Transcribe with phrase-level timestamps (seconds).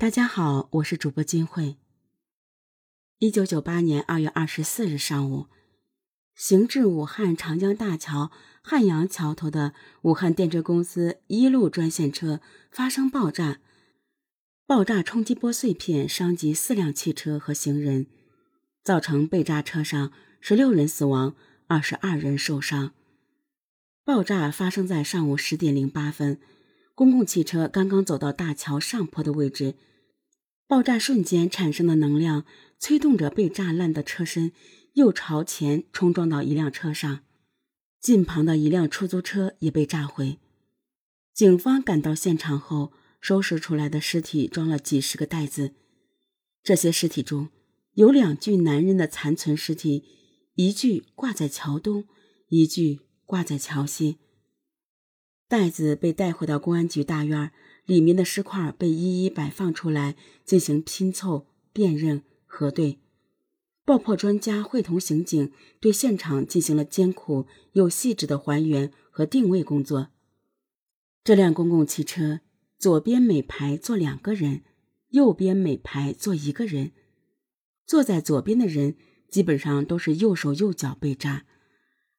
[0.00, 1.76] 大家好，我是主播金慧。
[3.18, 5.48] 一九九八年二月二十四日上午，
[6.34, 8.30] 行至武汉长江大桥
[8.62, 12.40] 汉阳桥头的武汉电车公司一路专线车
[12.70, 13.60] 发生爆炸，
[14.64, 18.06] 爆炸冲击波碎片伤及四辆汽车和行人，
[18.82, 20.10] 造成被炸车上
[20.40, 21.36] 十六人死亡，
[21.66, 22.94] 二十二人受伤。
[24.02, 26.40] 爆炸发生在上午十点零八分，
[26.94, 29.74] 公共汽车刚刚走到大桥上坡的位置。
[30.70, 32.44] 爆炸瞬间产生的能量
[32.78, 34.52] 催动着被炸烂的车身，
[34.92, 37.24] 又朝前冲撞到一辆车上，
[38.00, 40.38] 近旁的一辆出租车也被炸毁。
[41.34, 45.74] 警方赶到现场后，收拾出来的尸体装了几十个袋子，
[46.62, 47.48] 这些尸体中
[47.94, 50.04] 有两具男人的残存尸体，
[50.54, 52.04] 一具挂在桥东，
[52.46, 54.18] 一具挂在桥西。
[55.48, 57.50] 袋子被带回到公安局大院儿。
[57.90, 63.00] 里面的尸块被一一摆放出来，进行拼凑、辨认、核对。
[63.84, 70.10] 爆破专家会同刑警对现场进行了艰苦又细致的还原和定位工作。
[71.24, 72.38] 这辆公共汽车
[72.78, 74.62] 左边每排坐两个人，
[75.08, 76.92] 右边每排坐一个人。
[77.84, 78.94] 坐在左边的人
[79.28, 81.44] 基本上都是右手右脚被炸，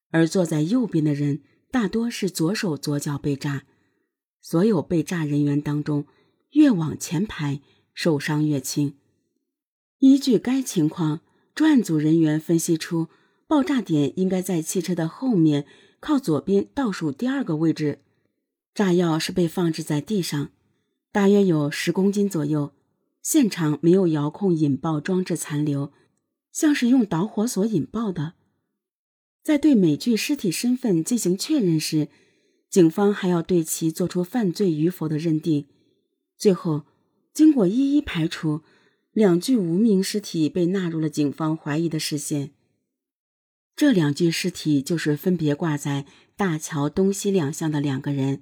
[0.09, 1.39] 而坐在右边的人
[1.71, 3.63] 大多是左手左脚被炸。
[4.41, 6.05] 所有被炸人员当中，
[6.51, 7.61] 越往前排
[7.93, 8.95] 受伤越轻。
[9.99, 11.21] 依据该情况，
[11.53, 13.07] 专案组人员分析出，
[13.47, 15.65] 爆炸点应该在汽车的后面
[15.99, 17.99] 靠左边倒数第二个位置。
[18.73, 20.49] 炸药是被放置在地上，
[21.11, 22.71] 大约有十公斤左右。
[23.21, 25.91] 现场没有遥控引爆装置残留，
[26.51, 28.33] 像是用导火索引爆的。
[29.43, 32.09] 在对每具尸体身份进行确认时。
[32.71, 35.67] 警方还要对其做出犯罪与否的认定。
[36.37, 36.83] 最后，
[37.33, 38.61] 经过一一排除，
[39.11, 42.51] 两具无名尸体被纳入了警方怀疑的视线。
[43.75, 46.05] 这两具尸体就是分别挂在
[46.37, 48.41] 大桥东西两巷的两个人。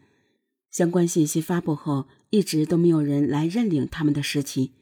[0.70, 4.74] 相关信息发布后，一直都没有人来认领他们的尸体。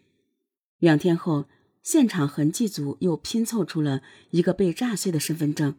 [0.79, 1.45] 两天后，
[1.81, 4.01] 现场痕迹组又拼凑出了
[4.31, 5.75] 一个被炸碎的身份证。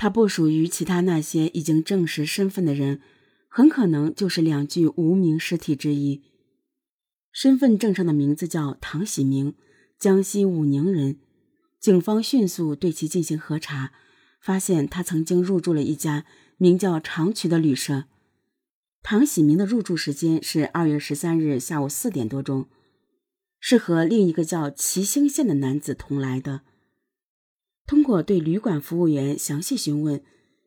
[0.00, 3.00] 他不属于其他那些已经证实身份的人，
[3.48, 6.22] 很可能就是两具无名尸体之一。
[7.32, 9.54] 身份证上的名字叫唐喜明，
[9.98, 11.18] 江西武宁人。
[11.80, 13.92] 警方迅速对其进行核查，
[14.40, 16.24] 发现他曾经入住了一家
[16.58, 18.04] 名叫长渠的旅社。
[19.02, 22.68] 唐喜明的入住时间是二月十三日下午四点多钟，
[23.58, 26.60] 是和另一个叫齐兴宪的男子同来的。
[27.88, 30.22] 通过对旅馆服务员详细询问，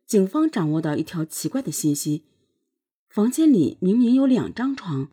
[0.08, 2.24] 警方掌握到一条奇怪的信息：
[3.12, 5.12] 房间里明明有两张床，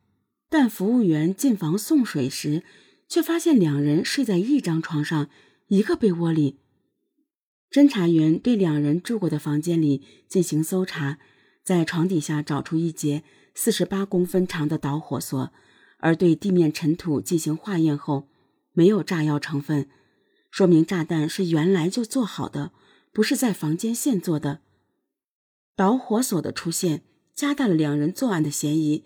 [0.48, 2.62] 但服务员进房送水时，
[3.06, 5.28] 却发现两人睡在一张床上，
[5.66, 6.56] 一个被窝里。
[7.70, 11.18] 侦查员对两人住过的房间里进行搜查，
[11.62, 13.22] 在床底下找出一节
[13.54, 15.52] 四十八公分长的导火索，
[15.98, 18.28] 而对地面尘土进行化验后，
[18.72, 19.90] 没有炸药成分。
[20.50, 22.72] 说明炸弹是原来就做好的，
[23.12, 24.60] 不是在房间现做的。
[25.76, 27.02] 导火索的出现
[27.34, 29.04] 加大了两人作案的嫌疑。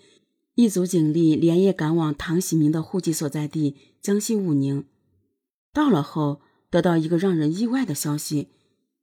[0.55, 4.85] 一组警力连夜赶往唐喜明的户籍所在地江西武宁。
[5.73, 8.49] 到了后，得到一个让人意外的消息：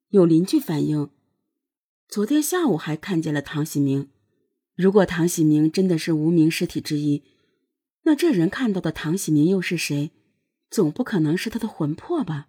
[0.10, 1.10] 有邻居反映，
[2.08, 4.10] 昨天下午还看见了唐喜明。
[4.76, 7.24] 如果唐喜明真的是无名尸体之一，
[8.04, 10.12] 那这人看到的唐喜明又是谁？
[10.70, 12.48] 总不可能是他的魂魄吧？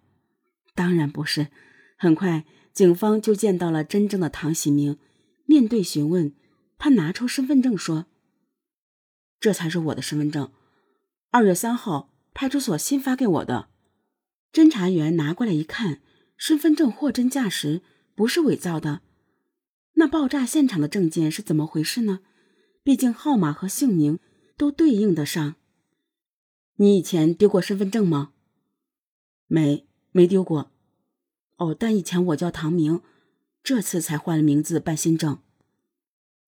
[0.75, 1.47] 当然不是。
[1.97, 4.97] 很快，警方就见到了真正的唐喜明。
[5.45, 6.33] 面对询问，
[6.77, 8.05] 他拿出身份证说
[9.39, 10.51] ：“这才是我的身份证，
[11.29, 13.69] 二月三号派出所新发给我的。”
[14.51, 16.01] 侦查员拿过来一看，
[16.37, 17.81] 身份证货真价实，
[18.15, 19.01] 不是伪造的。
[19.93, 22.21] 那爆炸现场的证件是怎么回事呢？
[22.83, 24.19] 毕竟号码和姓名
[24.57, 25.55] 都对应得上。
[26.81, 28.31] 你以前丢过身份证吗？
[29.45, 30.71] 没，没丢过。
[31.57, 33.01] 哦，但以前我叫唐明，
[33.61, 35.37] 这次才换了名字办新证。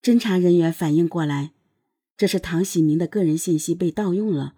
[0.01, 1.53] 侦查人员反应过来，
[2.18, 4.56] 这是唐喜明的个人信息被盗用了。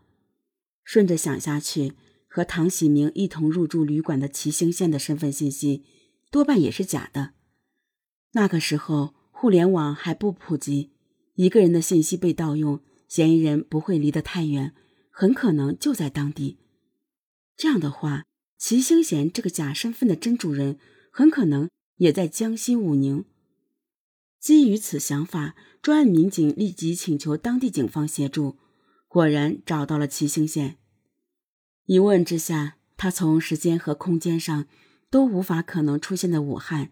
[0.86, 1.92] 顺着想下去，
[2.30, 5.84] 和唐喜明一同入住旅馆的齐兴县的身份信息，
[6.32, 7.34] 多半也是假的。
[8.32, 10.92] 那个时候互联网还不普及，
[11.34, 12.80] 一个人的信息被盗用，
[13.10, 14.74] 嫌疑人不会离得太远。
[15.18, 16.58] 很可能就在当地。
[17.56, 18.26] 这样的话，
[18.58, 20.78] 齐兴贤这个假身份的真主人
[21.10, 23.24] 很可能也在江西武宁。
[24.42, 28.58] 基于此想法，专案民警立即请求当地警方协助。
[29.08, 30.76] 果然找到了齐兴贤。
[31.86, 34.66] 一问之下，他从时间和空间上
[35.10, 36.92] 都无法可能出现的武汉，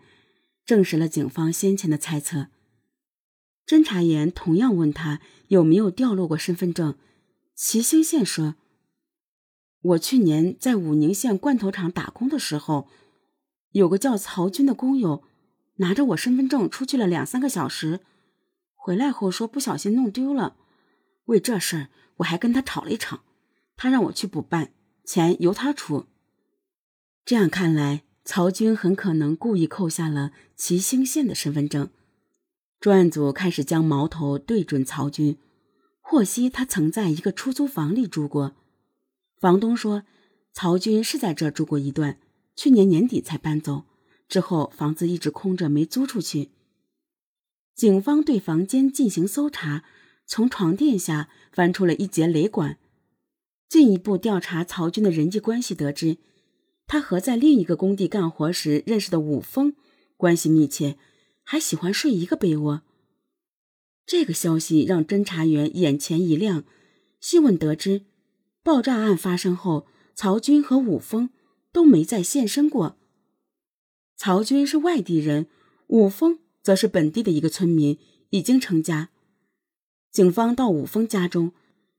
[0.66, 2.48] 证实了警方先前的猜测。
[3.68, 6.96] 侦查员同样问他有没有掉落过身份证，
[7.56, 8.56] 齐兴县说
[9.82, 12.88] ：“我去年在武宁县罐头厂打工的时候，
[13.72, 15.24] 有个叫曹军的工友，
[15.76, 18.00] 拿着我身份证出去了两三个小时，
[18.74, 20.56] 回来后说不小心弄丢了。
[21.26, 23.22] 为这事儿，我还跟他吵了一场，
[23.76, 24.74] 他让我去补办，
[25.06, 26.08] 钱由他出。
[27.24, 31.90] 这样看来，曹军很可能故意扣下了齐兴县的身份证。”
[32.82, 35.38] 专案组开始将矛头对准曹军，
[36.06, 38.54] 获悉他曾在一个出租房里住过。
[39.40, 40.04] 房东说，
[40.52, 42.20] 曹军是在这住过一段，
[42.56, 43.86] 去年年底才搬走，
[44.28, 46.52] 之后房子一直空着没租出去。
[47.74, 49.84] 警方对房间进行搜查，
[50.28, 52.78] 从床垫下翻出了一节雷管。
[53.68, 56.18] 进一步调查曹军的人际关系，得知
[56.86, 59.74] 他和在另一个工地干活时认识的武峰
[60.16, 60.98] 关系密切。
[61.46, 62.84] 还喜欢睡一个被窝。
[64.06, 66.66] 这个消息让侦查员眼前一亮，
[67.20, 68.06] 细问得知，
[68.62, 71.30] 爆炸案发生后，曹军和武峰
[71.72, 72.98] 都没再现身过。
[74.16, 75.48] 曹军是外地人，
[75.88, 77.98] 武峰则是本地的一个村民，
[78.30, 79.10] 已经成家。
[80.12, 81.54] 警方到武峰家中，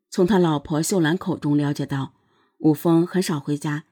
[0.08, 2.14] 从他老婆秀兰口中了解到，
[2.58, 3.84] 武峰很少回家，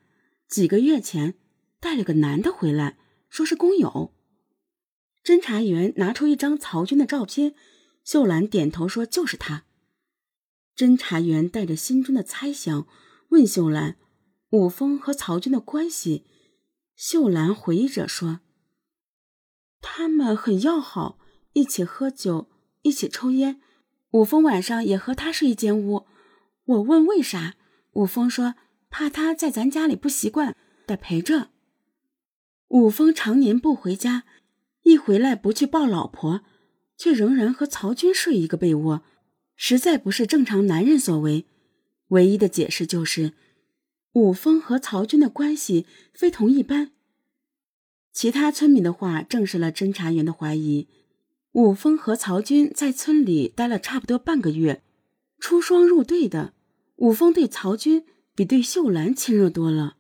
[0.48, 1.34] 几个月前
[1.80, 2.98] 带了个男的回来，
[3.28, 4.12] 说是工友。
[5.24, 7.54] 侦查员拿出一张曹军的照片，
[8.04, 9.64] 秀兰点头说：“就是他。”
[10.76, 12.86] 侦查员带着心中的猜想
[13.28, 13.96] 问秀兰
[14.50, 16.24] ：“武峰和曹军的关系？”
[16.96, 18.40] 秀兰回忆着说
[19.80, 21.18] ：“他们很要好，
[21.52, 22.50] 一起喝酒，
[22.82, 23.60] 一起抽烟。
[24.12, 26.06] 武峰晚上也和他睡一间屋。
[26.64, 27.56] 我问为啥，
[27.92, 28.54] 武峰说
[28.90, 30.56] 怕他在咱家里不习惯，
[30.86, 31.50] 得陪着。
[32.68, 34.24] 武峰常年不回家。”
[34.84, 36.42] 一回来不去抱老婆，
[37.02, 39.02] 却仍然和曹军睡一个被窝，
[39.56, 41.46] 实在不是正常男人所为。
[42.10, 43.32] 唯一的解释就是，
[44.12, 45.84] 武峰和曹军的关系
[46.14, 46.92] 非同一般。
[48.12, 50.86] 其他村民的话证实了侦查员的怀疑：
[51.50, 54.84] 武峰和曹军在村里待了差不多半个月，
[55.40, 56.54] 出双入对的。
[56.98, 58.04] 武峰对曹军
[58.36, 59.96] 比对秀兰亲热多了。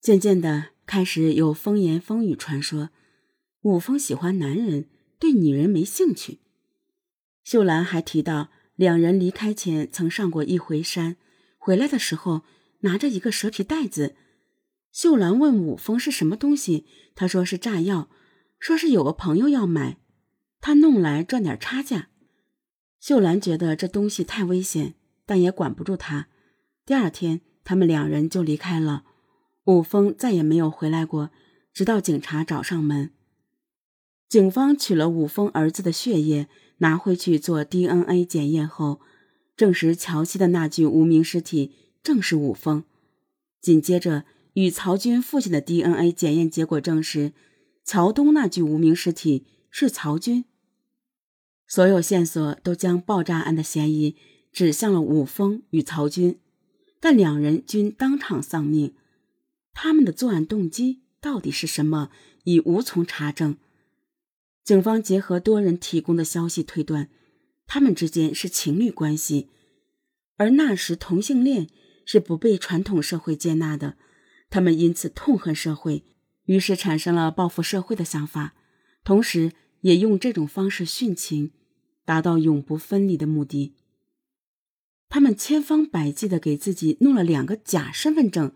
[0.00, 2.88] 渐渐的，开始有风言风语传说。
[3.60, 4.86] 武峰喜欢男人，
[5.20, 6.40] 对女人没兴趣。
[7.44, 11.16] 秀兰还提到，两人离开前曾上过一回山，
[11.58, 12.42] 回来的时候
[12.80, 14.16] 拿着一个蛇皮袋子。
[14.90, 18.08] 秀兰问武峰是什么东西，他说是炸药，
[18.58, 19.98] 说是有个朋友要买，
[20.60, 22.08] 他弄来赚点差价。
[22.98, 24.94] 秀兰觉得这东西太危险，
[25.24, 26.28] 但也管不住他。
[26.84, 29.04] 第二天，他们两人就离开了。
[29.64, 31.30] 武峰再也没有回来过，
[31.72, 33.12] 直到警察找上门。
[34.30, 36.46] 警方取了武峰儿子的血液，
[36.78, 39.00] 拿回去做 DNA 检验后，
[39.56, 42.84] 证实乔西的那具无名尸体正是武峰。
[43.60, 47.32] 紧接着，与曹军父亲的 DNA 检验结果证实，
[47.84, 50.44] 乔东那具无名尸体是曹军。
[51.66, 54.14] 所有线索都将爆炸案的嫌疑
[54.52, 56.38] 指向了武峰与曹军，
[57.00, 58.94] 但两人均当场丧命。
[59.72, 62.12] 他们的作案动机到底是什么，
[62.44, 63.56] 已无从查证。
[64.64, 67.08] 警方结合多人提供的消息推断，
[67.66, 69.48] 他们之间是情侣关系，
[70.36, 71.68] 而那时同性恋
[72.04, 73.96] 是不被传统社会接纳的，
[74.48, 76.04] 他们因此痛恨社会，
[76.44, 78.54] 于是产生了报复社会的想法，
[79.02, 81.52] 同时也用这种方式殉情，
[82.04, 83.74] 达到永不分离的目的。
[85.08, 88.52] 他们千方百计的给自己弄了两个假身份证，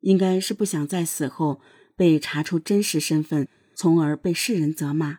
[0.00, 1.60] 应该是不想在死后
[1.96, 5.18] 被查出真实身份，从而被世人责骂。